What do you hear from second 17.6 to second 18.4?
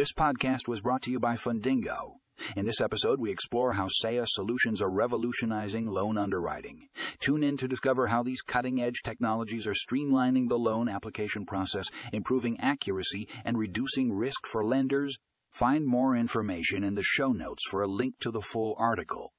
for a link to the